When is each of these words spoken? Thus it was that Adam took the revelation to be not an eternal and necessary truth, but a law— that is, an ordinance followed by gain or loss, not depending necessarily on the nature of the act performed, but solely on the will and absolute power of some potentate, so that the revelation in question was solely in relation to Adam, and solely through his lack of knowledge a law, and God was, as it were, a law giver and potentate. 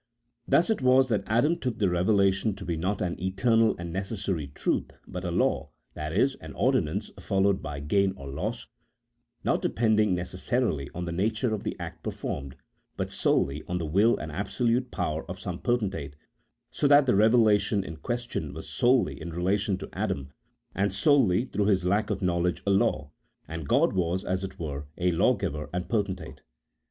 Thus 0.47 0.71
it 0.71 0.81
was 0.81 1.09
that 1.09 1.25
Adam 1.27 1.59
took 1.59 1.77
the 1.77 1.87
revelation 1.87 2.55
to 2.55 2.65
be 2.65 2.75
not 2.75 3.03
an 3.03 3.21
eternal 3.21 3.75
and 3.77 3.93
necessary 3.93 4.47
truth, 4.55 4.89
but 5.05 5.23
a 5.23 5.29
law— 5.29 5.69
that 5.93 6.11
is, 6.11 6.33
an 6.41 6.53
ordinance 6.53 7.11
followed 7.19 7.61
by 7.61 7.81
gain 7.81 8.13
or 8.17 8.27
loss, 8.27 8.65
not 9.43 9.61
depending 9.61 10.15
necessarily 10.15 10.89
on 10.95 11.05
the 11.05 11.11
nature 11.11 11.53
of 11.53 11.61
the 11.61 11.77
act 11.79 12.01
performed, 12.01 12.55
but 12.97 13.11
solely 13.11 13.61
on 13.67 13.77
the 13.77 13.85
will 13.85 14.17
and 14.17 14.31
absolute 14.31 14.89
power 14.89 15.23
of 15.29 15.39
some 15.39 15.59
potentate, 15.59 16.15
so 16.71 16.87
that 16.87 17.05
the 17.05 17.13
revelation 17.13 17.83
in 17.83 17.97
question 17.97 18.55
was 18.55 18.67
solely 18.67 19.21
in 19.21 19.29
relation 19.29 19.77
to 19.77 19.89
Adam, 19.93 20.31
and 20.73 20.91
solely 20.95 21.45
through 21.45 21.65
his 21.65 21.85
lack 21.85 22.09
of 22.09 22.23
knowledge 22.23 22.63
a 22.65 22.71
law, 22.71 23.11
and 23.47 23.67
God 23.67 23.93
was, 23.93 24.25
as 24.25 24.43
it 24.43 24.57
were, 24.57 24.87
a 24.97 25.11
law 25.11 25.35
giver 25.35 25.69
and 25.71 25.87
potentate. 25.87 26.41